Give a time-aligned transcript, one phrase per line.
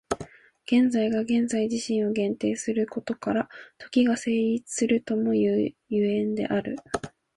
[0.65, 6.75] 現在が現在自身を限定することから、時が成立するともいう所以である。